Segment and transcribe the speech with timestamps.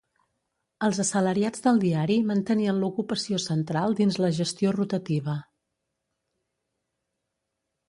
[0.85, 5.39] Els assalariats del diari mantenien l'ocupació central dins la gestió rotativa.